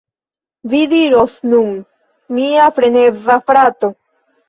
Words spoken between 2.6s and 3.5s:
freneza